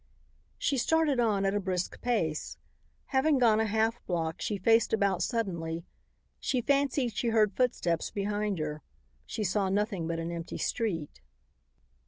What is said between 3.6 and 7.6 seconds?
half block she faced about suddenly; she fancied she heard